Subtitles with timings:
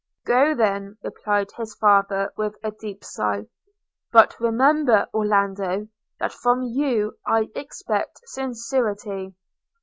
[0.25, 3.45] –'Go, then,' replied his father with a deep sigh–
[4.11, 5.89] 'but remember, Orlando,
[6.19, 9.35] that from you I expect sincerity.'